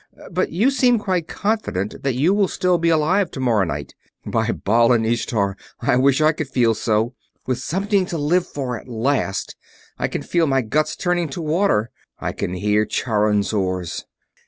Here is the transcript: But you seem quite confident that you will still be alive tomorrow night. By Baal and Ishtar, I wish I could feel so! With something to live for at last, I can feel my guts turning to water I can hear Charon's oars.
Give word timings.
But 0.31 0.51
you 0.51 0.71
seem 0.71 0.97
quite 0.97 1.27
confident 1.27 2.01
that 2.01 2.15
you 2.15 2.33
will 2.33 2.47
still 2.47 2.79
be 2.79 2.89
alive 2.89 3.29
tomorrow 3.29 3.65
night. 3.65 3.93
By 4.25 4.51
Baal 4.51 4.91
and 4.93 5.05
Ishtar, 5.05 5.55
I 5.79 5.95
wish 5.95 6.21
I 6.21 6.31
could 6.31 6.47
feel 6.49 6.73
so! 6.73 7.13
With 7.45 7.59
something 7.59 8.07
to 8.07 8.17
live 8.17 8.47
for 8.47 8.79
at 8.79 8.87
last, 8.87 9.55
I 9.99 10.07
can 10.07 10.23
feel 10.23 10.47
my 10.47 10.63
guts 10.63 10.95
turning 10.95 11.29
to 11.29 11.41
water 11.43 11.91
I 12.17 12.31
can 12.31 12.55
hear 12.55 12.83
Charon's 12.83 13.53
oars. 13.53 14.05